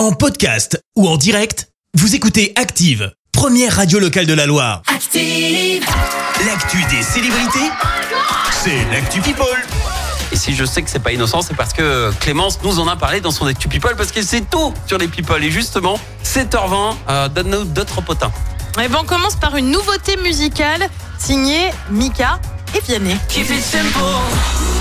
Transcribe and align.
En 0.00 0.12
podcast 0.12 0.82
ou 0.96 1.06
en 1.06 1.18
direct, 1.18 1.68
vous 1.92 2.14
écoutez 2.14 2.54
Active, 2.56 3.12
première 3.32 3.76
radio 3.76 3.98
locale 3.98 4.24
de 4.24 4.32
la 4.32 4.46
Loire. 4.46 4.80
Active. 4.86 5.84
L'actu 6.46 6.78
des 6.84 7.02
célébrités, 7.02 7.70
c'est 8.50 8.82
l'actu 8.90 9.20
People. 9.20 9.44
Et 10.32 10.36
si 10.36 10.54
je 10.54 10.64
sais 10.64 10.80
que 10.80 10.88
c'est 10.88 11.00
pas 11.00 11.12
innocent, 11.12 11.42
c'est 11.42 11.54
parce 11.54 11.74
que 11.74 12.10
Clémence 12.18 12.60
nous 12.64 12.78
en 12.78 12.88
a 12.88 12.96
parlé 12.96 13.20
dans 13.20 13.30
son 13.30 13.44
Actu 13.44 13.68
People 13.68 13.94
parce 13.94 14.10
qu'elle 14.10 14.24
sait 14.24 14.40
tout 14.40 14.72
sur 14.86 14.96
les 14.96 15.06
people. 15.06 15.44
Et 15.44 15.50
justement, 15.50 16.00
7h20, 16.24 16.94
euh, 17.10 17.28
donne-nous 17.28 17.64
d'autres 17.64 18.00
potins. 18.00 18.32
Et 18.82 18.88
ben, 18.88 19.00
on 19.02 19.04
commence 19.04 19.36
par 19.36 19.54
une 19.56 19.70
nouveauté 19.70 20.16
musicale 20.16 20.88
signée 21.18 21.68
Mika 21.90 22.40
et 22.74 22.80
Vianney. 22.80 23.18
Keep 23.28 23.50
it 23.50 23.62
simple. 23.62 24.79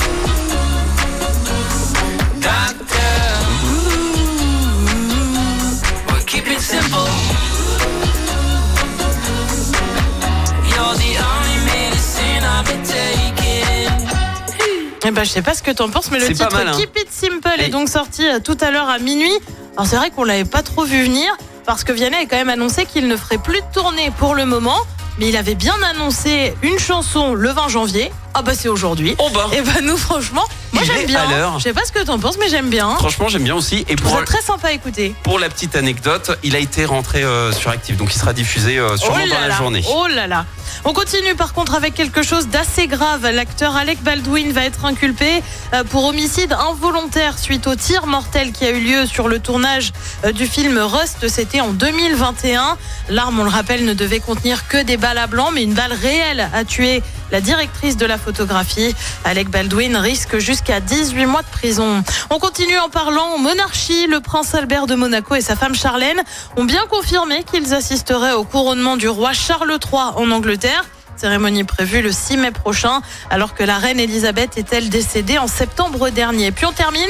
Eh 15.10 15.12
ben, 15.12 15.24
je 15.24 15.32
sais 15.32 15.42
pas 15.42 15.56
ce 15.56 15.64
que 15.64 15.72
t'en 15.72 15.90
penses, 15.90 16.12
mais 16.12 16.20
le 16.20 16.28
titre 16.28 16.54
mal, 16.54 16.68
hein. 16.68 16.72
Keep 16.78 16.96
It 17.00 17.12
Simple 17.12 17.60
est 17.60 17.70
donc 17.70 17.90
sorti 17.90 18.28
euh, 18.28 18.38
tout 18.40 18.56
à 18.62 18.70
l'heure 18.70 18.88
à 18.88 19.00
minuit. 19.00 19.34
Alors 19.76 19.88
c'est 19.88 19.96
vrai 19.96 20.12
qu'on 20.12 20.24
l'avait 20.24 20.46
pas 20.46 20.62
trop 20.62 20.84
vu 20.84 21.02
venir 21.02 21.36
parce 21.66 21.84
que 21.84 21.92
Vianney 21.92 22.16
a 22.16 22.26
quand 22.28 22.36
même 22.36 22.50
annoncé 22.50 22.86
qu'il 22.86 23.08
ne 23.08 23.18
ferait 23.18 23.40
plus 23.40 23.60
de 23.60 23.66
tournée 23.74 24.12
pour 24.20 24.36
le 24.36 24.46
moment, 24.46 24.78
mais 25.18 25.30
il 25.30 25.36
avait 25.36 25.56
bien 25.56 25.74
annoncé 25.96 26.54
une 26.62 26.78
chanson 26.78 27.34
le 27.34 27.50
20 27.50 27.70
janvier. 27.70 28.12
Ah 28.36 28.44
bah 28.44 28.52
c'est 28.54 28.68
aujourd'hui. 28.70 29.16
Oh 29.18 29.30
bah, 29.34 29.48
Et 29.52 29.62
bah 29.64 29.82
nous 29.82 29.98
franchement, 29.98 30.44
moi 30.86 30.88
Il 30.88 30.92
est 30.92 30.98
j'aime 31.02 31.08
bien. 31.08 31.22
à 31.22 31.38
l'heure. 31.38 31.60
Je 31.60 31.64
sais 31.64 31.74
pas 31.74 31.86
ce 31.86 31.92
que 31.92 32.04
t'en 32.04 32.20
penses, 32.20 32.38
mais 32.40 32.50
j'aime 32.50 32.70
bien. 32.70 32.96
franchement, 32.96 33.28
j'aime 33.30 33.44
bien 33.44 33.56
aussi. 33.56 33.86
Et 33.88 33.96
pour, 33.96 34.24
très 34.26 34.42
sympa 34.42 34.70
à 34.70 34.72
écouter. 34.72 35.14
pour 35.24 35.40
la 35.40 35.50
petite 35.50 35.76
anecdote, 35.76 36.38
il 36.44 36.56
a 36.56 36.60
été 36.60 36.86
rentré 36.86 37.24
euh, 37.24 37.52
sur 37.52 37.72
Active, 37.72 37.98
donc 37.98 38.14
il 38.14 38.20
sera 38.20 38.34
diffusé 38.34 38.78
euh, 38.78 38.98
sûrement 38.98 39.18
oh 39.24 39.28
dans 39.28 39.36
là 39.36 39.42
la 39.42 39.48
là, 39.50 39.56
journée. 39.58 39.84
Oh 39.90 40.08
là 40.08 40.28
là. 40.28 40.46
On 40.86 40.94
continue 40.94 41.36
par 41.36 41.54
contre 41.54 41.76
avec 41.76 41.94
quelque 41.94 42.24
chose 42.24 42.48
d'assez 42.48 42.88
grave. 42.88 43.28
L'acteur 43.30 43.76
Alec 43.76 44.02
Baldwin 44.02 44.52
va 44.52 44.64
être 44.66 44.86
inculpé 44.86 45.42
euh, 45.74 45.84
pour 45.84 46.06
homicide 46.06 46.54
involontaire 46.54 47.38
suite 47.38 47.68
au 47.68 47.76
tir 47.76 48.06
mortel 48.08 48.52
qui 48.52 48.66
a 48.66 48.70
eu 48.70 48.80
lieu 48.80 49.06
sur 49.06 49.28
le 49.28 49.40
tournage 49.40 49.92
euh, 50.26 50.32
du 50.32 50.46
film 50.48 50.78
Rust. 50.78 51.28
C'était 51.28 51.60
en 51.60 51.72
2021. 51.72 52.78
L'arme, 53.10 53.40
on 53.40 53.44
le 53.44 53.50
rappelle, 53.50 53.84
ne 53.86 53.94
devait 53.94 54.20
contenir 54.20 54.68
que 54.68 54.82
des 54.82 54.98
balles 54.98 55.18
à 55.18 55.28
blanc, 55.28 55.52
mais 55.54 55.64
une 55.64 55.74
balle 55.74 55.94
réelle 55.94 56.50
a 56.54 56.64
tué 56.64 57.02
la 57.32 57.42
directrice 57.42 57.98
de 57.98 58.06
la 58.06 58.18
photographie. 58.18 58.96
Alec 59.26 59.50
Baldwin 59.50 59.96
risque 59.98 60.38
jusqu'à 60.40 60.69
18 60.80 61.26
mois 61.26 61.42
de 61.42 61.48
prison. 61.48 62.04
On 62.30 62.38
continue 62.38 62.78
en 62.78 62.90
parlant 62.90 63.40
monarchie. 63.40 64.06
Le 64.08 64.20
prince 64.20 64.54
Albert 64.54 64.86
de 64.86 64.94
Monaco 64.94 65.34
et 65.34 65.42
sa 65.42 65.56
femme 65.56 65.74
Charlène 65.74 66.22
ont 66.58 66.64
bien 66.64 66.86
confirmé 66.90 67.44
qu'ils 67.44 67.74
assisteraient 67.74 68.34
au 68.34 68.44
couronnement 68.44 68.96
du 68.96 69.10
roi 69.10 69.34
Charles 69.34 69.72
III 69.92 70.02
en 70.16 70.30
Angleterre. 70.30 70.86
Cérémonie 71.18 71.64
prévue 71.66 72.02
le 72.02 72.12
6 72.12 72.38
mai 72.38 72.52
prochain, 72.52 73.02
alors 73.30 73.54
que 73.56 73.64
la 73.64 73.78
reine 73.78 74.00
Elisabeth 74.00 74.58
est-elle 74.58 74.90
décédée 74.90 75.38
en 75.38 75.48
septembre 75.48 76.10
dernier. 76.12 76.52
Puis 76.52 76.66
on 76.66 76.72
termine 76.72 77.10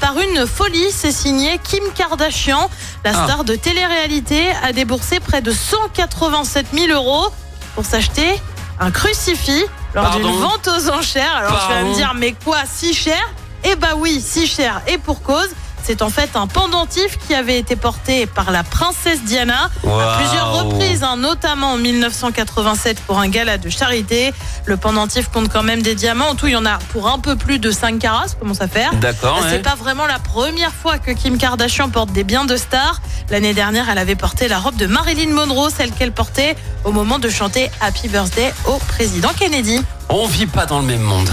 par 0.00 0.16
une 0.20 0.46
folie, 0.46 0.92
c'est 0.92 1.10
signé 1.10 1.58
Kim 1.64 1.82
Kardashian. 1.96 2.68
La 3.04 3.12
Ah. 3.14 3.24
star 3.24 3.44
de 3.44 3.54
télé-réalité 3.56 4.52
a 4.62 4.72
déboursé 4.72 5.18
près 5.18 5.40
de 5.40 5.50
187 5.50 6.66
000 6.74 6.92
euros 6.92 7.32
pour 7.74 7.84
s'acheter 7.84 8.40
un 8.80 8.90
crucifix 8.92 9.64
lors 10.02 10.10
d'une 10.16 10.40
vente 10.40 10.68
aux 10.68 10.90
enchères. 10.90 11.36
Alors 11.36 11.66
tu 11.66 11.72
vas 11.72 11.82
me 11.82 11.94
dire, 11.94 12.12
mais 12.14 12.34
quoi, 12.44 12.58
si 12.66 12.94
cher? 12.94 13.22
Eh 13.64 13.74
bah 13.74 13.94
oui, 13.96 14.20
si 14.20 14.46
cher 14.46 14.80
et 14.86 14.98
pour 14.98 15.22
cause. 15.22 15.50
C'est 15.88 16.02
en 16.02 16.10
fait 16.10 16.36
un 16.36 16.46
pendentif 16.46 17.16
qui 17.26 17.34
avait 17.34 17.58
été 17.58 17.74
porté 17.74 18.26
par 18.26 18.50
la 18.50 18.62
princesse 18.62 19.24
Diana 19.24 19.70
à 19.86 20.18
plusieurs 20.18 20.52
reprises, 20.52 21.02
hein, 21.02 21.16
notamment 21.16 21.72
en 21.72 21.76
1987 21.78 23.00
pour 23.06 23.18
un 23.18 23.28
gala 23.28 23.56
de 23.56 23.70
charité. 23.70 24.34
Le 24.66 24.76
pendentif 24.76 25.30
compte 25.30 25.48
quand 25.50 25.62
même 25.62 25.80
des 25.80 25.94
diamants. 25.94 26.28
En 26.28 26.34
tout, 26.34 26.46
il 26.46 26.52
y 26.52 26.56
en 26.56 26.66
a 26.66 26.76
pour 26.92 27.08
un 27.08 27.18
peu 27.18 27.36
plus 27.36 27.58
de 27.58 27.70
5 27.70 27.98
carats, 27.98 28.28
ça 28.28 28.34
commence 28.34 28.60
à 28.60 28.68
faire. 28.68 28.94
D'accord. 28.96 29.38
C'est 29.44 29.52
ouais. 29.52 29.58
pas 29.60 29.76
vraiment 29.76 30.04
la 30.04 30.18
première 30.18 30.74
fois 30.74 30.98
que 30.98 31.10
Kim 31.10 31.38
Kardashian 31.38 31.88
porte 31.88 32.12
des 32.12 32.22
biens 32.22 32.44
de 32.44 32.58
star. 32.58 33.00
L'année 33.30 33.54
dernière, 33.54 33.88
elle 33.88 33.96
avait 33.96 34.14
porté 34.14 34.46
la 34.46 34.58
robe 34.58 34.76
de 34.76 34.84
Marilyn 34.84 35.32
Monroe, 35.32 35.70
celle 35.74 35.92
qu'elle 35.92 36.12
portait 36.12 36.54
au 36.84 36.92
moment 36.92 37.18
de 37.18 37.30
chanter 37.30 37.70
Happy 37.80 38.08
Birthday 38.08 38.52
au 38.66 38.76
président 38.76 39.30
Kennedy. 39.30 39.80
On 40.10 40.26
vit 40.26 40.46
pas 40.46 40.66
dans 40.66 40.80
le 40.80 40.86
même 40.86 41.00
monde. 41.00 41.30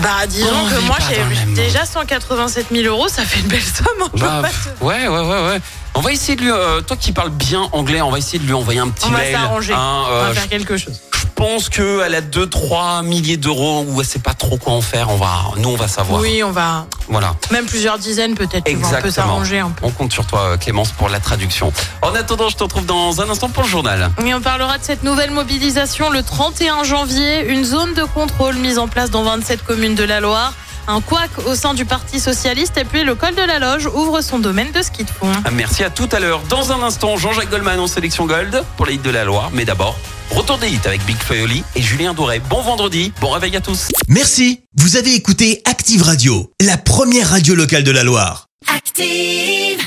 Bah, 0.00 0.26
disons 0.26 0.48
On 0.64 0.68
que 0.68 0.80
moi, 0.86 0.96
j'ai 1.08 1.52
déjà 1.54 1.84
187 1.86 2.66
000 2.72 2.84
euros, 2.86 3.08
ça 3.08 3.24
fait 3.24 3.40
une 3.40 3.46
belle 3.48 3.62
somme. 3.62 4.08
Bah, 4.14 4.42
pas 4.42 4.84
ouais, 4.84 5.06
ouais, 5.08 5.18
ouais, 5.20 5.46
ouais. 5.48 5.60
On 5.94 6.00
va 6.00 6.12
essayer 6.12 6.34
de 6.36 6.42
lui. 6.42 6.50
euh, 6.50 6.80
toi 6.80 6.96
qui 6.96 7.12
parles 7.12 7.30
bien 7.30 7.68
anglais, 7.72 8.02
on 8.02 8.10
va 8.10 8.18
essayer 8.18 8.38
de 8.40 8.44
lui 8.44 8.52
envoyer 8.52 8.80
un 8.80 8.88
petit 8.88 9.06
On 9.06 9.10
va 9.10 9.18
mail. 9.18 9.32
s'arranger. 9.32 9.72
hein, 9.74 10.02
On 10.08 10.12
euh, 10.12 10.26
va 10.28 10.34
faire 10.34 10.48
quelque 10.48 10.76
chose. 10.76 11.00
Je 11.44 11.50
pense 11.50 11.68
qu'elle 11.68 12.14
a 12.14 12.22
2-3 12.22 13.04
milliers 13.04 13.36
d'euros 13.36 13.84
ou 13.86 14.00
elle 14.00 14.06
sait 14.06 14.18
pas 14.18 14.32
trop 14.32 14.56
quoi 14.56 14.72
en 14.72 14.80
faire. 14.80 15.10
On 15.10 15.16
va, 15.16 15.52
nous, 15.58 15.68
on 15.68 15.76
va 15.76 15.88
savoir. 15.88 16.22
Oui, 16.22 16.42
on 16.42 16.52
va. 16.52 16.86
Voilà. 17.08 17.34
Même 17.50 17.66
plusieurs 17.66 17.98
dizaines 17.98 18.34
peut-être. 18.34 18.62
On 18.62 18.62
peut 18.62 18.70
Exactement. 18.70 19.12
s'arranger 19.12 19.58
un 19.58 19.68
peu. 19.68 19.84
On 19.84 19.90
compte 19.90 20.10
sur 20.10 20.26
toi, 20.26 20.40
euh, 20.40 20.56
Clémence, 20.56 20.92
pour 20.92 21.10
la 21.10 21.20
traduction. 21.20 21.70
En 22.00 22.14
attendant, 22.14 22.48
je 22.48 22.56
te 22.56 22.62
retrouve 22.62 22.86
dans 22.86 23.20
un 23.20 23.28
instant 23.28 23.50
pour 23.50 23.62
le 23.64 23.68
journal. 23.68 24.10
Et 24.24 24.32
on 24.32 24.40
parlera 24.40 24.78
de 24.78 24.84
cette 24.84 25.02
nouvelle 25.04 25.32
mobilisation 25.32 26.08
le 26.08 26.22
31 26.22 26.82
janvier. 26.82 27.44
Une 27.46 27.66
zone 27.66 27.92
de 27.92 28.04
contrôle 28.04 28.54
mise 28.56 28.78
en 28.78 28.88
place 28.88 29.10
dans 29.10 29.22
27 29.22 29.64
communes 29.64 29.94
de 29.94 30.04
la 30.04 30.20
Loire. 30.20 30.54
Un 30.86 31.00
couac 31.00 31.30
au 31.46 31.54
sein 31.54 31.74
du 31.74 31.84
Parti 31.84 32.20
Socialiste. 32.20 32.76
Et 32.76 32.84
puis 32.84 33.04
le 33.04 33.14
col 33.14 33.34
de 33.34 33.42
la 33.42 33.58
Loge 33.58 33.86
ouvre 33.86 34.20
son 34.20 34.38
domaine 34.38 34.70
de 34.72 34.82
ski 34.82 35.04
de 35.04 35.10
fond. 35.10 35.30
Ah, 35.44 35.50
Merci 35.50 35.82
à 35.84 35.90
tout 35.90 36.08
à 36.12 36.20
l'heure. 36.20 36.40
Dans 36.48 36.72
un 36.72 36.82
instant, 36.82 37.16
Jean-Jacques 37.16 37.50
Goldman 37.50 37.80
en 37.80 37.86
sélection 37.86 38.26
Gold 38.26 38.62
pour 38.76 38.86
les 38.86 38.94
hits 38.94 38.98
de 38.98 39.10
la 39.10 39.24
Loire. 39.24 39.50
Mais 39.52 39.64
d'abord, 39.64 39.96
retour 40.30 40.58
des 40.58 40.68
hits 40.68 40.80
avec 40.84 41.04
Big 41.06 41.16
Fayoli 41.16 41.64
et 41.74 41.82
Julien 41.82 42.12
Doré. 42.14 42.40
Bon 42.50 42.60
vendredi, 42.62 43.12
bon 43.20 43.30
réveil 43.30 43.56
à 43.56 43.60
tous. 43.60 43.88
Merci, 44.08 44.60
vous 44.76 44.96
avez 44.96 45.14
écouté 45.14 45.62
Active 45.64 46.02
Radio, 46.02 46.50
la 46.60 46.76
première 46.76 47.30
radio 47.30 47.54
locale 47.54 47.84
de 47.84 47.90
la 47.90 48.04
Loire. 48.04 48.46
Active. 48.74 49.80